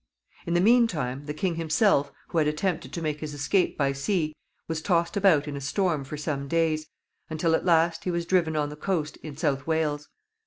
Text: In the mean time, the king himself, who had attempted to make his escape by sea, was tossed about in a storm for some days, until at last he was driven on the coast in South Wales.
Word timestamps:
In 0.47 0.55
the 0.55 0.61
mean 0.61 0.87
time, 0.87 1.27
the 1.27 1.33
king 1.35 1.53
himself, 1.57 2.11
who 2.29 2.39
had 2.39 2.47
attempted 2.47 2.91
to 2.93 3.03
make 3.03 3.19
his 3.19 3.35
escape 3.35 3.77
by 3.77 3.91
sea, 3.93 4.33
was 4.67 4.81
tossed 4.81 5.15
about 5.15 5.47
in 5.47 5.55
a 5.55 5.61
storm 5.61 6.05
for 6.05 6.17
some 6.17 6.47
days, 6.47 6.87
until 7.29 7.53
at 7.53 7.65
last 7.65 8.03
he 8.05 8.09
was 8.09 8.25
driven 8.25 8.55
on 8.55 8.69
the 8.69 8.75
coast 8.75 9.17
in 9.17 9.37
South 9.37 9.67
Wales. 9.67 10.09